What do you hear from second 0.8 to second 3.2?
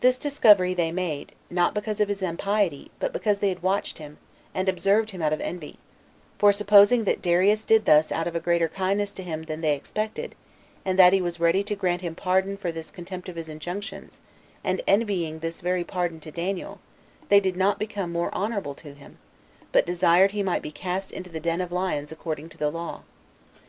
made, not because of his impiety, but